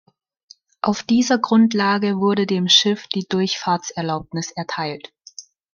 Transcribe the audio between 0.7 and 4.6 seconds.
Auf dieser Grundlage wurde dem Schiff die Durchfahrtserlaubnis